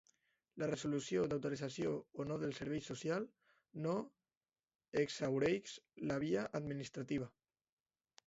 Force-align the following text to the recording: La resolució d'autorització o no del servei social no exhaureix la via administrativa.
La 0.61 0.67
resolució 0.69 1.25
d'autorització 1.31 1.89
o 2.21 2.25
no 2.29 2.37
del 2.43 2.55
servei 2.59 2.81
social 2.87 3.27
no 3.85 3.93
exhaureix 5.03 5.75
la 6.13 6.17
via 6.25 6.47
administrativa. 6.61 7.29